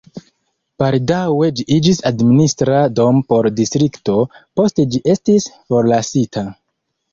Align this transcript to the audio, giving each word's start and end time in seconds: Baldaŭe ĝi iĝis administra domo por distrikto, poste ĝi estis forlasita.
Baldaŭe 0.83 1.49
ĝi 1.59 1.65
iĝis 1.75 1.99
administra 2.11 2.79
domo 3.01 3.23
por 3.33 3.49
distrikto, 3.61 4.17
poste 4.61 4.89
ĝi 4.97 5.05
estis 5.17 5.49
forlasita. 5.61 6.49